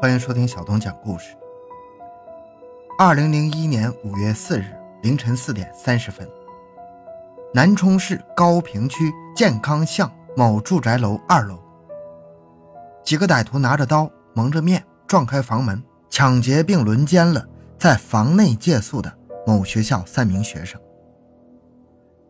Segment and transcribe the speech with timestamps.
[0.00, 1.36] 欢迎收听小东讲故事。
[2.98, 4.64] 二零零一年五月四日
[5.02, 6.26] 凌晨四点三十分，
[7.52, 11.58] 南充市高坪区健康巷某住宅楼二楼，
[13.04, 17.46] 几个歹徒拿着刀，蒙着面，撞开房门，抢劫并轮奸了
[17.78, 19.12] 在房内借宿的
[19.46, 20.80] 某学校三名学生。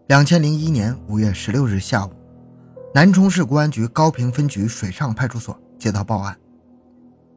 [0.08, 2.10] 两千零一年五月十六日下午，
[2.92, 6.36] 南充市公安局高平分局水上派出所接到报案。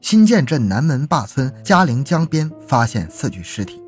[0.03, 3.81] 新建镇南门坝村嘉陵江边发现四具尸体，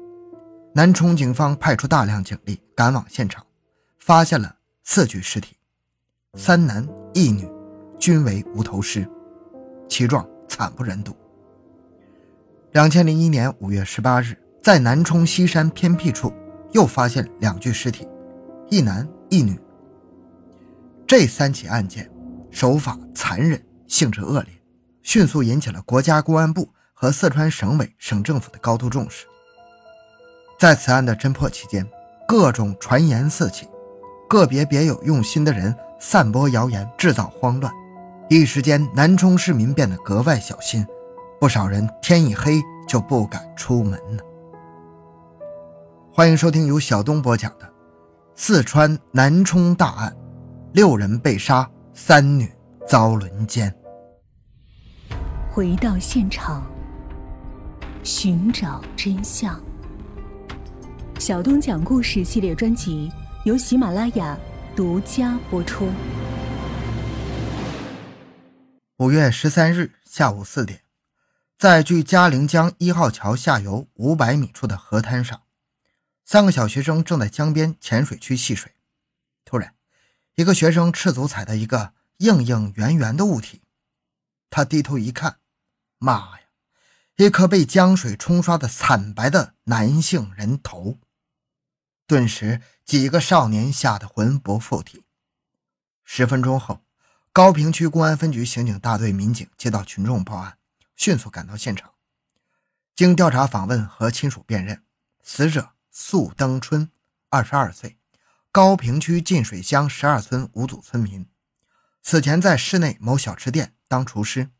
[0.73, 3.45] 南充警方派出大量警力赶往现场，
[3.99, 4.55] 发现了
[4.85, 5.57] 四具尸体，
[6.35, 7.45] 三男一女，
[7.99, 9.05] 均为无头尸，
[9.89, 11.13] 其状惨不忍睹。
[12.71, 16.33] 两千零一年五月十八日，在南充西山偏僻处
[16.71, 18.07] 又发现两具尸体，
[18.69, 19.59] 一男一女。
[21.05, 22.09] 这三起案件
[22.51, 24.53] 手法残忍，性质恶劣。
[25.05, 29.27] 迅速引起了国家公安部和四川省委省政府的高度重视。
[30.59, 31.87] 在此案的侦破期间，
[32.27, 33.69] 各种传言四起，
[34.27, 37.71] 个别别有用心的人散播谣言，制造慌乱，
[38.29, 40.83] 一时间南充市民变得格外小心，
[41.39, 44.23] 不少人天一黑就不敢出门了。
[46.11, 47.65] 欢迎收听由小东播讲的
[48.35, 50.11] 《四川南充大案》，
[50.73, 52.51] 六人被杀，三女
[52.87, 53.71] 遭轮奸。
[55.55, 56.69] 回到现场，
[58.03, 59.57] 寻找真相。
[61.17, 63.09] 小东讲故事系列专辑
[63.45, 64.37] 由喜马拉雅
[64.75, 65.89] 独家播出。
[68.97, 70.81] 五月十三日下午四点，
[71.57, 75.43] 在距嘉陵江一号桥下游五百米处的河滩上，
[76.25, 78.73] 三个小学生正在江边浅水区戏水。
[79.45, 79.73] 突然，
[80.35, 83.61] 一个学生赤足踩到一个硬硬圆圆的物体，
[84.49, 85.37] 他低头一看。
[85.97, 86.41] 妈呀！
[87.17, 90.99] 一颗被江水冲刷的惨白的男性人头，
[92.05, 95.05] 顿时几个少年吓得魂不附体。
[96.03, 96.81] 十分钟后，
[97.31, 100.57] 高平区公安分局刑警大队民警接到群众报案，
[100.95, 101.93] 迅速赶到现场。
[102.93, 104.83] 经调查访问和亲属辨认，
[105.23, 106.91] 死者素登春，
[107.29, 107.97] 二十二岁，
[108.51, 111.25] 高平区进水乡十二村五组村民，
[112.01, 114.51] 此前在市内某小吃店当厨师。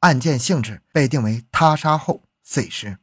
[0.00, 2.98] 案件性质被定为他杀后碎尸。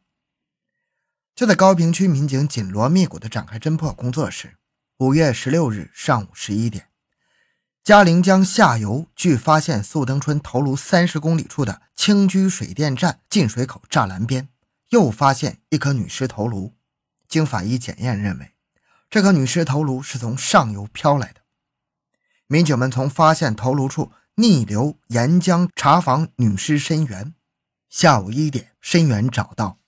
[1.36, 4.58] 就在高平区民警紧锣密鼓地展开侦破工作时，
[4.98, 6.90] 五月十六日上午十一点，
[7.84, 14.50] 嘉陵江下游距发现素登春头颅三十公里处的青居水电站进水口栅栏边，
[14.90, 16.74] 又发现一颗女尸头颅。
[17.28, 18.54] 经法医检验认为，
[19.08, 21.42] 这颗女尸头颅是从上游漂来的。
[22.48, 24.12] 民警们从发现头颅处。
[24.40, 27.34] 逆流沿江查访女尸身源，
[27.90, 29.80] 下午一点，身源找到。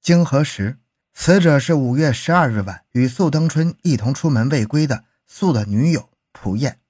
[0.00, 0.80] 经核实，
[1.14, 6.80] 死者是五月十二日晚与素登春一同出门未归的素的女友蒲燕。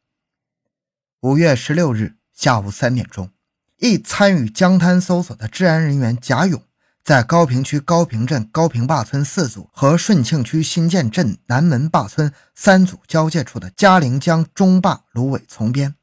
[1.20, 3.30] 五月十六日下午三点钟，
[3.76, 6.62] 一参与江滩搜索的治安人员贾勇，
[7.04, 15.96] 在高平区高平镇高平坝村四组和顺庆区新建镇南门坝村三组交界处的嘉陵江中坝芦苇丛边。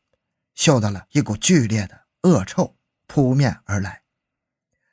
[0.59, 2.75] 嗅到了一股剧烈的恶臭
[3.07, 4.01] 扑面而来，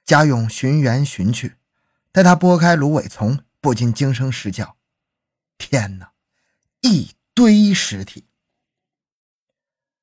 [0.04, 1.56] 贾勇寻源寻去，
[2.12, 4.76] 待他拨开芦苇丛，不禁惊声失叫
[5.58, 6.12] ：“天哪！
[6.82, 8.28] 一堆尸体！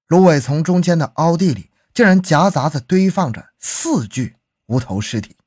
[0.08, 4.36] 芦苇丛中间的凹地里，竟然夹杂着堆放着四具
[4.66, 5.38] 无头尸体。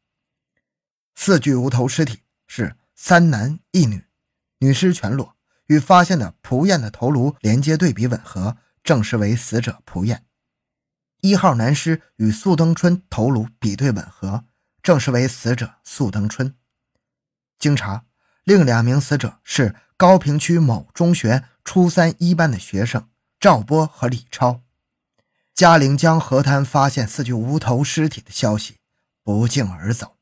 [1.14, 4.06] 四具无头尸体是三男一女，
[4.60, 10.24] 女尸全裸，与发现的蒲燕的头颅连接对比吻合。”证实为死者蒲燕，
[11.20, 14.44] 一号男尸与素登春头颅比对吻合，
[14.80, 16.54] 证实为死者素登春。
[17.58, 18.04] 经查，
[18.44, 23.08] 另两名死者是高平区某中学初三一班的学生
[23.40, 24.62] 赵波和李超。
[25.52, 28.76] 嘉陵江河滩发现四具无头尸体的消息
[29.24, 30.16] 不胫而走，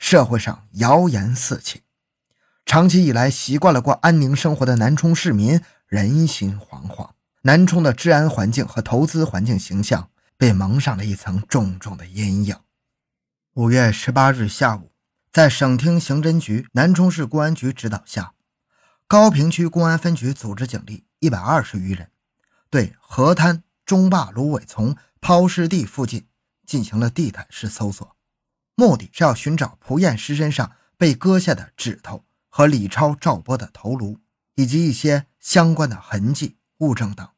[0.00, 1.82] 社会上谣言四起。
[2.66, 7.10] 长期以来习惯了过安宁生活的南充市民人心惶惶。
[7.42, 12.56] 南充的治安环境和投资环境形象被蒙上了一层重重的阴影。
[13.54, 14.92] 五月十八日下午，
[15.30, 18.34] 在省厅刑侦局、南充市公安局指导下，
[19.06, 22.10] 高坪区公安分局组织警力一百二十余人，
[22.68, 26.26] 对河滩、中坝芦苇丛、抛尸地附近
[26.66, 28.16] 进行了地毯式搜索，
[28.74, 34.18] 目的是要寻找蒲燕尸身上被割下的指头和李超、赵波的头颅，
[34.56, 37.28] 以及一些相关的痕迹、物证等。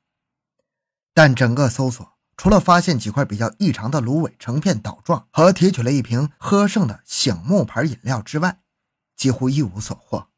[1.12, 8.60] 但整个搜索除了发现几块比较异常的芦苇成片倒状和提取了一瓶喝剩的醒木牌饮料之外，
[9.16, 10.28] 几乎一无所获。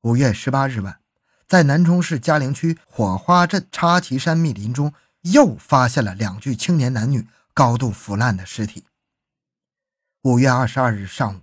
[0.00, 1.00] 五月十八日晚，
[1.46, 8.86] 在南充市嘉陵区火花镇插旗山密林中，又发现了两具青年男女高度腐烂的尸体。
[10.22, 11.40] 五月二十二日上午，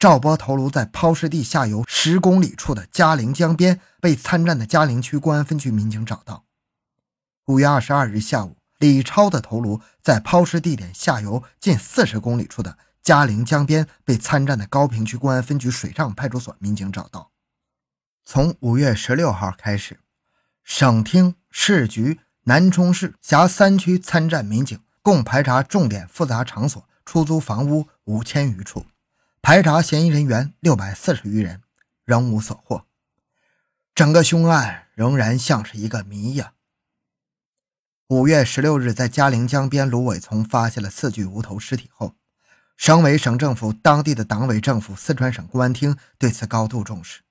[0.00, 6.46] 赵波头颅在抛尸地下游十公里处的嘉陵江边被参战的嘉陵区公安分局民警找到。
[7.44, 8.56] 五月二十二日下午。
[8.78, 17.30] 李超的头颅在抛尸地点下游近四十公里处的嘉陵江边被参战的高平区公安分局水上派出所民警找到。
[18.24, 20.00] 从五月十六号开始，
[20.64, 28.86] 省厅、市局、南充市辖三区参战民警共排查重点复杂场所、出租房屋五千余处，
[29.42, 31.62] 排查嫌疑人员六百四十余人，
[32.04, 32.84] 仍无所获。
[33.94, 36.52] 整个凶案仍然像是一个谜呀。
[38.08, 42.14] 五月十六日，在嘉陵江边芦苇丛发现了四具无头尸体后，
[42.76, 47.22] 省委、省政府、当地的党委政府、四川省公安厅对此高度重视。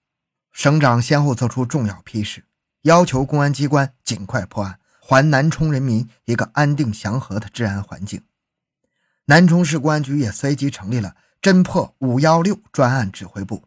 [0.52, 2.46] 省长先后作出重要批示，
[2.82, 8.24] 要求公安机关尽快破案，还南充人民一个安定祥和的治安环境。
[9.26, 13.64] 南充市公安局也随即成立了侦破“五幺六”专案指挥部。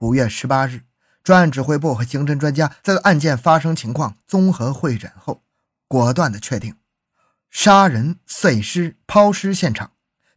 [0.00, 0.82] 五月十八日，
[1.24, 5.42] 专案指挥部和刑侦专家在案件发生情况综合会诊后。
[5.86, 6.76] 果断的确定，
[7.48, 9.92] 杀人、碎尸、抛尸现场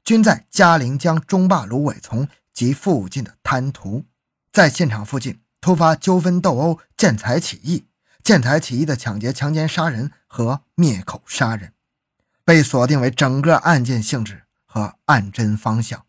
[0.06, 4.06] 均在嘉陵江中坝芦苇丛及附近的滩涂。
[4.54, 7.84] 在现场附近突发纠纷斗殴、见财起意、
[8.24, 11.74] 见财起意的抢劫、强奸、杀人和灭口杀人，
[12.46, 16.06] 被锁定为整个案件性质和案侦方向。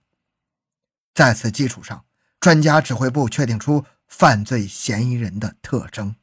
[1.14, 2.04] 在此基础上，
[2.40, 6.16] 专家指挥部确定出犯罪嫌疑人的特征。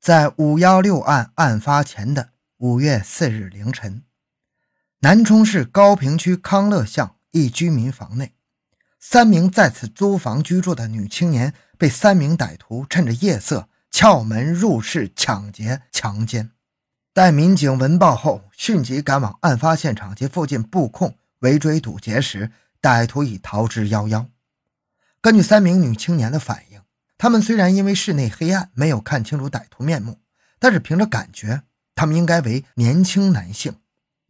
[0.00, 2.30] 在五幺六案案发前的。
[2.58, 4.04] 五月四日凌晨，
[5.00, 8.32] 南充市高坪区康乐巷一居民房内，
[9.00, 16.52] 三名在此租房居住的女青年被三名歹徒趁着夜色撬门入室抢劫强奸。
[17.12, 22.52] 待民警闻报后，迅即赶往案发现场及附近布控围追堵截时，
[22.84, 24.26] 歹徒已逃之夭夭。
[25.22, 26.82] 根据三名女青年的反应，
[27.16, 30.20] 她们虽然因为室内黑暗没有看清楚歹徒面目，
[30.58, 31.62] 但是凭着感觉。
[31.94, 33.76] 他们应该为年轻男性。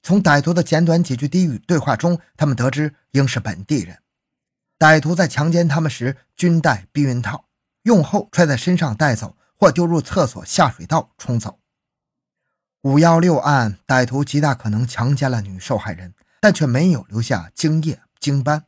[0.02, 3.98] 从歹徒的简短几句低语对话中，他们得知应是本地人。
[4.78, 7.46] 歹徒在强奸他们时均戴避孕套，
[7.82, 11.58] 用后揣在身上带走，或丢入厕所下水道冲走。
[12.82, 18.64] 五幺六案，歹徒极大可能强奸了女受害人，但却没有留下精液精斑。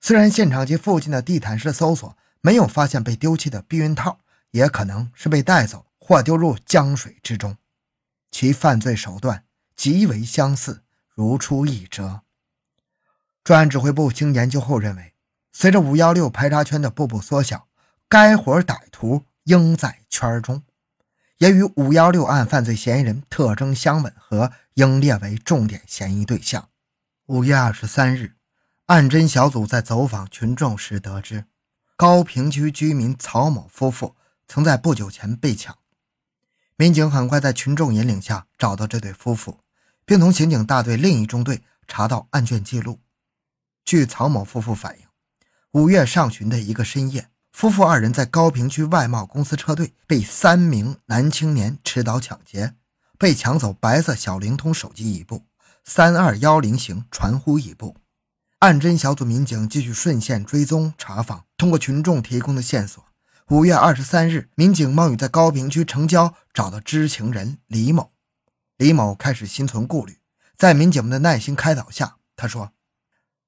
[0.00, 4.20] 虽然现场及附近的地毯式搜索没有发现被丢弃的避孕套，
[4.52, 7.58] 也可能是被带走或丢入江水之中。
[8.30, 9.44] 其犯罪手段
[9.76, 12.22] 极为相似，如出一辙。
[13.44, 15.12] 专案指挥部经研究后认为，
[15.52, 17.68] 随着五幺六排查圈的步步缩小，
[18.08, 20.62] 该伙歹徒应在圈中，
[21.36, 26.70] 也与五幺六案犯罪嫌疑人特征相吻合，应列为重点嫌疑对象。
[27.26, 28.36] 五月二十三日，
[28.88, 31.44] 案侦小组在走访群众时得知，
[31.94, 35.76] 高平区居民曹某夫妇曾在不久前被抢。
[36.74, 39.60] 民警很快在群众引领下找到这对夫妇，
[40.06, 43.00] 并同刑警大队另一中队查到案卷记录。
[43.84, 45.04] 据曹某夫妇反映，
[45.72, 52.72] 五月上旬的一个深夜，夫妇二人在高平区外贸公司车队被三名男青年持刀抢劫，
[53.18, 55.44] 被抢走白色小灵通手机一部，
[55.84, 57.94] 三二幺零型传呼一部。
[58.60, 63.06] 案侦小组民警继续顺线追踪查访，通过群众提供的线索。
[63.50, 68.12] 五月二十三日，民警冒雨在高平区城郊找到知情人李某。
[68.76, 70.18] 李某开始心存顾虑，
[70.56, 72.72] 在民警们的耐心开导下，他说：“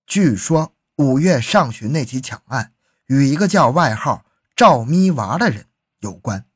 [0.06, 2.72] 据说五月上旬那起抢案
[3.06, 4.24] 与一个叫外号
[4.54, 5.66] 赵咪娃的人
[5.98, 6.46] 有关，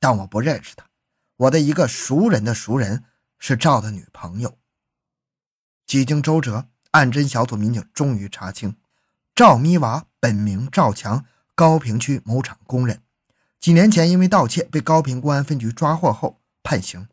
[0.00, 0.86] 但我不认识他。
[1.36, 3.04] 我的一个熟人的熟人
[3.38, 4.56] 是赵的女朋友。”
[5.86, 8.76] 几经周折，案侦小组民警终于查清，
[9.34, 11.24] 赵咪娃本名赵强。
[11.56, 13.00] 高平区某厂工人，
[13.60, 17.06] 几年前因为盗窃被高平公安分局抓获后判刑，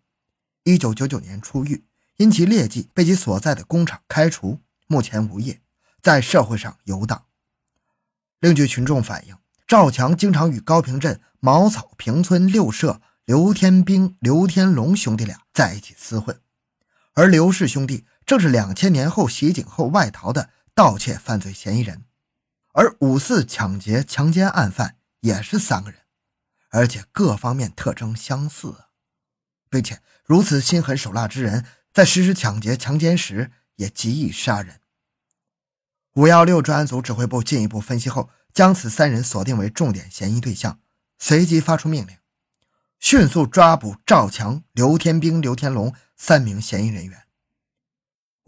[0.63, 1.83] 一九九九年出狱，
[2.17, 5.61] 因其劣迹被其所在的工厂开除，目前无业，
[6.01, 7.25] 在社会上游荡。
[8.39, 16.41] 另据群众反映，赵强经常与高平镇茅草坪村六社刘天兵、刘天龙兄弟俩在一起厮混，
[17.13, 22.05] 而刘氏兄弟正是两千年后袭警后外逃的盗窃犯罪嫌疑人。
[22.73, 25.99] 而五四抢劫、强奸案犯也是三个人，
[26.69, 28.85] 而且各方面特征相似，
[29.69, 34.79] 并且如此心狠手辣之人，在实施抢劫、强奸时也极易杀人。
[36.15, 40.79] 五幺六专案组指挥部进一步分析后，将此三人锁定为重点嫌疑对象，
[41.19, 42.17] 随即发出命令，
[42.99, 47.23] 迅速抓捕赵强、刘天兵、刘天龙三名嫌疑人员。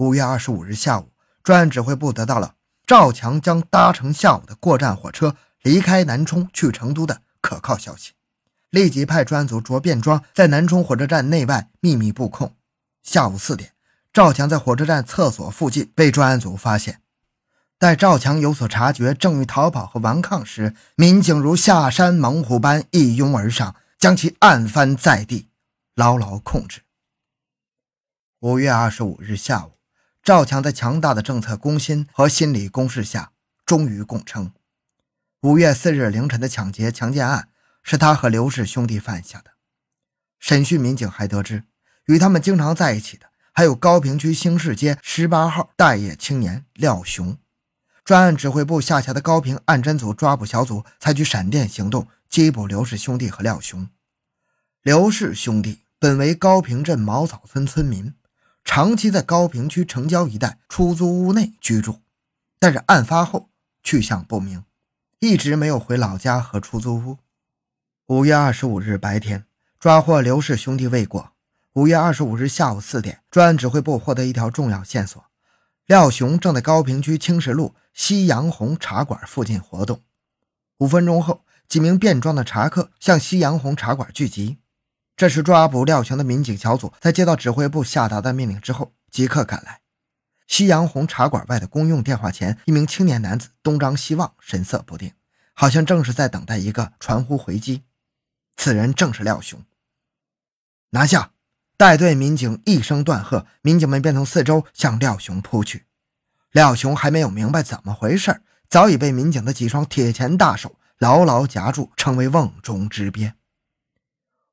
[0.04, 2.56] 五月二十五日下午，专案指挥部得到了
[2.86, 8.12] 赵强将搭乘下午的过站火车离开南充去成都的可靠消息，
[8.70, 12.54] 立即派专案组着便装在南充火车站内外秘密布控。
[13.02, 13.72] 下午四点，
[14.12, 17.00] 赵强在火车站厕所附近被专案组发现。
[17.80, 25.48] 待赵强有所察觉，正欲逃跑和顽抗时，民警如下山猛虎般一拥而上，将其按翻在地，
[25.96, 26.82] 牢牢控制。
[28.40, 29.73] 五月二十五日下午，
[30.24, 33.34] 赵强在强大的政策攻心和心理攻势下，
[33.66, 34.54] 终于供称：
[35.42, 37.50] 五月四日凌晨的抢劫强奸案
[37.82, 39.52] 是他和刘氏兄弟犯下的。
[40.40, 41.66] 审讯民警还得知。
[42.06, 47.38] 与他们经常在一起的，还有高平区兴市街十八号待业青年廖雄。
[48.06, 53.90] 专案指挥部下辖的高平案侦组抓捕小组采取闪电行动，缉捕刘氏兄弟和廖雄。
[54.82, 58.14] 刘氏兄弟本为高平镇茅草村村民，
[58.64, 62.02] 长期在高坪区城郊一带出租屋内居住，
[62.58, 63.50] 但是案发后
[63.84, 64.64] 去向不明，
[65.20, 67.18] 一直没有回老家和出租屋。
[68.08, 69.46] 五月二十五日白天，
[69.80, 71.32] 抓获刘氏兄弟未果。
[71.74, 75.24] 五月二十五日下午四点，专案指挥部获得一条重要线索：
[75.86, 80.02] 廖雄正在高坪区青石路夕阳红茶馆附近活动。
[80.78, 84.58] 五分钟后，几名便装的茶客向夕阳红茶馆聚集。
[85.16, 89.82] 这时，抓捕廖雄的民警小组在接到指挥部下达的命令之后，即刻赶来。
[90.48, 95.14] 夕阳红茶馆外的公用电话前，一名青年男子东张西望，神色不定，
[95.54, 97.84] 好像正是在等待一个传呼回击。
[98.58, 99.64] 此人正是廖雄。
[100.92, 101.32] 拿下！
[101.76, 105.86] 带队民警一声断喝，民警们便从四周向廖雄扑去。
[106.52, 113.34] 廖雄还没有明白怎么回事，早已被民警的几双铁钳大手牢牢夹住，成为瓮中之鳖。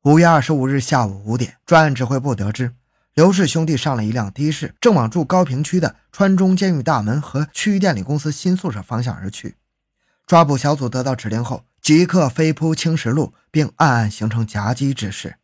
[0.04, 2.72] 五月二十五日下午五点，专案指挥部得知，
[3.12, 9.56] 刘氏兄弟上了一辆的士，正往住高坪区的川中监狱大门和区域电力公司新宿舍方向而去。
[10.26, 15.36] 抓捕小组得到指令后，即刻飞扑青石路，并暗暗形成夹击之势。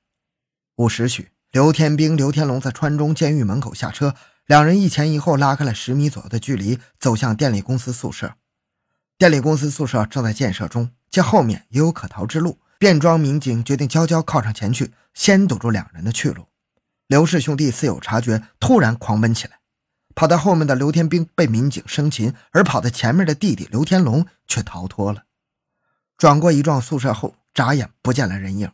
[0.76, 1.28] 五时许。
[1.52, 4.14] 刘天兵、刘天龙在川中监狱门口下车，
[4.46, 8.34] 两人一前一后拉开了十米左右的距离，走向电力公司宿舍。
[9.16, 16.47] 电力公司宿舍正在建设中，见后面也有可逃之路，便装民警决定悄悄靠上前去，先堵住两人的去路。
[17.06, 19.59] 刘氏兄弟似有察觉，突然狂奔起来。
[20.14, 25.25] 跑在后面的刘天兵被民警生擒，而跑在前面的弟弟刘天龙却逃脱了。
[26.16, 28.71] 转过一幢宿舍后，眨眼不见了人影。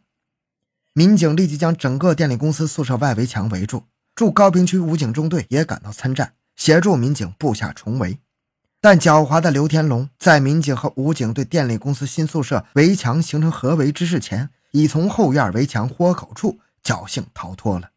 [0.93, 8.21] 民警立即将整个电力公司宿舍外围墙围住，驻高坪区武警中队也赶到参战，协助民警布下重围。
[8.83, 17.93] 但狡猾的刘天龙在民警和武警对电力公司新宿舍围墙形成合围之势前，已从后院围墙豁口处侥幸逃脱了。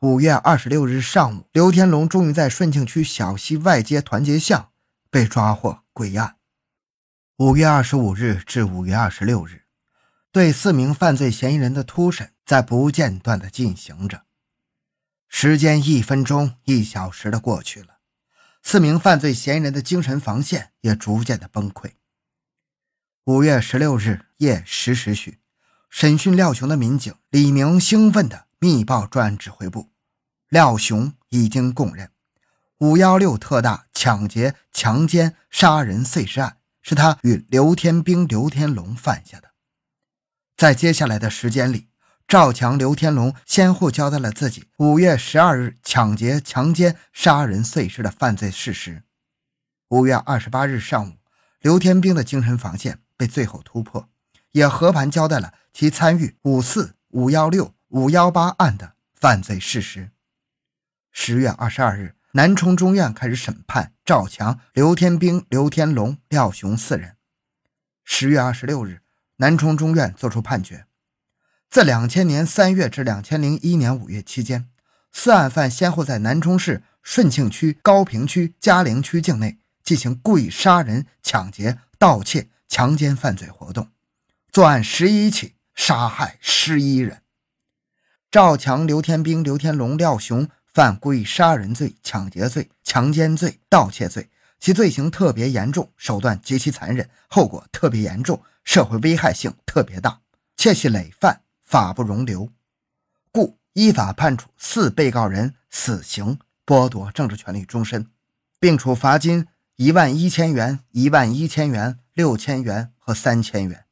[0.00, 4.70] 五月二十六日上午，刘天龙终于在顺庆区小西外街团结巷
[5.10, 6.34] 被抓获归案。
[7.36, 9.62] 五月二十五日至五月二十六日。
[10.32, 14.24] 对四名犯罪嫌疑人的突审在不间断地进行着，
[15.28, 17.95] 时间一分钟、一小时的过去了，
[18.68, 21.92] 四名犯罪嫌疑人的精神防线也逐渐的崩溃。
[23.26, 25.38] 五月十六日夜十时许，
[25.88, 29.92] 审讯廖雄的民警李明兴奋地密报专案指挥部：
[30.48, 32.10] 廖雄已经供认，
[32.78, 39.52] 五幺六特大抢劫、强奸、杀人碎尸案是他与刘天兵、刘天龙犯下的。
[40.56, 41.86] 在接下来的时间里，
[42.28, 49.04] 赵强、刘天龙先后交代了自己五月十二日抢劫、强奸、杀人碎尸的犯罪事实。
[49.90, 51.12] 五月二十八日上午，
[51.60, 54.08] 刘天兵的精神防线被最后突破，
[54.50, 60.10] 也和盘交代了其参与五四、五幺六、五幺八案的犯罪事实。
[61.12, 67.16] 十月二十二日，南充中院开始审判赵强、刘天兵、刘天龙、廖雄四人。
[68.04, 69.02] 十月二十六日。
[69.38, 70.85] 南充中院作出判决：
[71.68, 74.68] 自两千年三月至两千零一年五月期间，
[75.12, 83.88] 四案犯先后在南充市顺庆区、高坪区、嘉陵区境内进行故意杀人、抢劫、盗窃、强奸犯罪活动，
[84.50, 87.22] 作案十一起，杀害十一人。
[88.30, 98.42] 赵强、刘天兵、刘天龙、廖雄犯故意杀人罪、抢劫罪、强奸罪、盗窃罪，其罪行特别严重，手段极其残忍，后果特别严重。
[98.64, 100.20] 社会危害性特别大，
[100.56, 102.48] 切系累犯，法不容留，
[103.32, 108.08] 故依法判处四被告人死刑，剥夺政治权利终身，
[108.60, 113.84] 并处罚金一万一千元、一万一千元、六千元和三千元。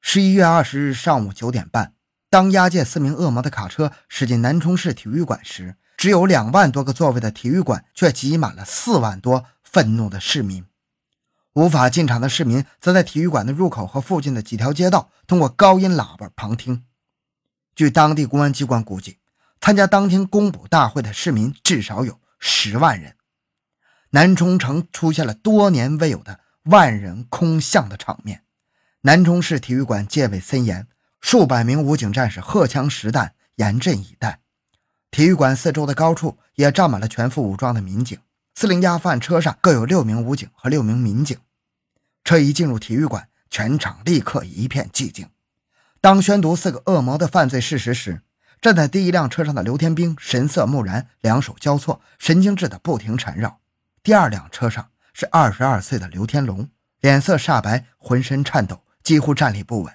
[0.00, 1.92] 十一月二十日上午九点半，
[2.30, 10.64] 当押解四名恶魔的卡车驶进南充市体育馆时，只有两万多个座位的体育馆却挤满了四万多愤怒的市民。
[11.54, 16.84] 无法进场的市民则在体育馆的入口和附近的几条街道通过高音喇叭旁听。
[17.76, 19.18] 据当地公安机关估计，
[19.60, 23.14] 参加当天公捕大会的市民至少有十万人。
[24.10, 28.42] 南充城出现了多年未有的万人空巷的场面。
[29.02, 30.88] 南充市体育馆戒备森严，
[31.20, 34.40] 数百名武警战士荷枪实弹，严阵以待。
[35.12, 38.18] 体育馆四周的高处也站满了全副武装的民警。
[38.56, 41.36] 四零押饭车上各有六名武警和六名民警。
[42.24, 45.28] 车一进入体育馆，全场立刻一片寂静。
[46.00, 48.22] 当宣读四个恶魔的犯罪事实时，
[48.62, 53.60] 站在第一辆车上的刘天兵神色木然，两手交错，神经质的不停缠绕。
[54.02, 59.94] 第二辆车上是二十二岁的刘天龙，脸色煞白，浑身颤抖，几乎站立不稳。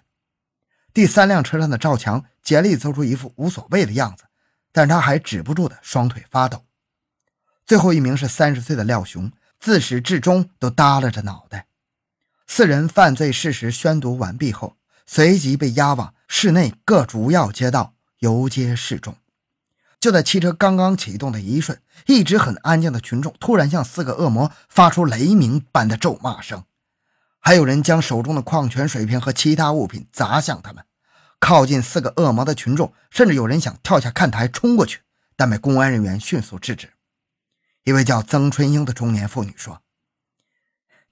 [0.94, 4.26] 第三辆车上的赵强竭力做出一副无所谓的样子，
[4.72, 6.66] 但他还止不住的双腿发抖。
[7.66, 11.66] 最后一名是三十岁的廖雄，自始至终都耷拉着脑袋。
[12.52, 14.76] 四人犯罪事实宣读完毕后，
[15.06, 19.16] 随即被押往市内各主要街道游街示众。
[20.00, 26.64] 就在汽车刚刚启动的一瞬，一直很安静的群众突然向四个恶魔发出雷鸣般的咒骂声，
[27.40, 30.84] 还有人将手中的矿泉水瓶和其他物品砸向他们。
[31.40, 35.02] 靠近四个恶魔的群众，甚至有人想跳下看台冲过去，
[35.36, 36.90] 但被公安人员迅速制止。
[37.84, 39.84] 一位叫曾春英的中年妇女说：“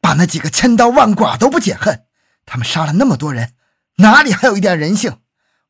[0.07, 2.05] 把那几个千刀万剐都不解恨，
[2.45, 3.57] 他们杀了那么多人，
[3.95, 5.21] 哪里还有一点人性？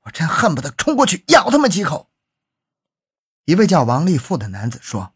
[0.02, 2.12] 我真恨不得冲过去咬他们几口。”
[3.46, 5.16] 一位叫王立富的男子说：“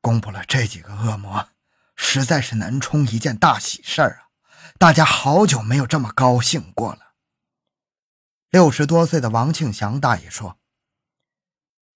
[0.00, 1.50] 公布了这几个恶魔，
[1.94, 4.32] 实在是南充一件大喜事儿啊！
[4.78, 7.12] 大家好久没有这么高兴过了。”
[8.48, 10.58] 六十多岁的王庆祥大爷说：“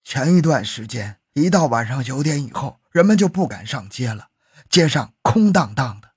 [0.05, 4.30] 前一段时间。”一到晚上九点以后，人们就不敢上街了，
[4.71, 6.13] 街上空荡荡的。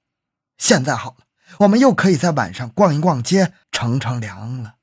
[0.56, 1.26] 现在好了，
[1.58, 4.76] 我们又可以在晚上逛一逛街，乘乘凉了。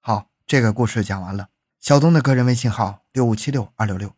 [0.00, 1.48] 好，这个故事讲完了。
[1.80, 4.14] 小东的个人微信号六五七六二六六，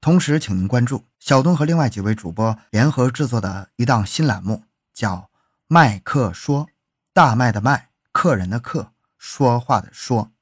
[0.00, 5.16] 同时请您关注小东和另外几位主播联合制作的一档新栏目，叫
[5.66, 6.66] 《麦克说》，
[7.12, 10.32] 大麦的麦，客人的客，说话的说，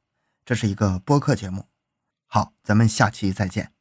[0.44, 1.66] 这是一个播客节目。
[2.26, 3.75] 好，咱们下期再见。